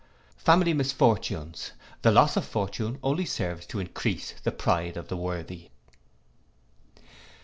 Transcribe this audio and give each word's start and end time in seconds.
Family 0.37 0.73
misfortunes. 0.73 1.73
The 2.01 2.09
loss 2.09 2.35
of 2.35 2.43
fortune 2.43 2.97
only 3.03 3.25
serves 3.27 3.67
to 3.67 3.79
encrease 3.79 4.33
the 4.41 4.51
pride 4.51 4.97
of 4.97 5.09
the 5.09 5.15
worthy. 5.17 5.69